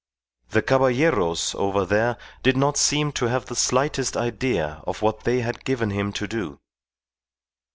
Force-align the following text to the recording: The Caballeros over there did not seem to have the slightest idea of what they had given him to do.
The 0.49 0.63
Caballeros 0.63 1.53
over 1.53 1.85
there 1.85 2.17
did 2.41 2.57
not 2.57 2.75
seem 2.75 3.11
to 3.11 3.25
have 3.27 3.45
the 3.45 3.55
slightest 3.55 4.17
idea 4.17 4.81
of 4.87 5.03
what 5.03 5.25
they 5.25 5.41
had 5.41 5.63
given 5.63 5.91
him 5.91 6.11
to 6.13 6.25
do. 6.25 6.59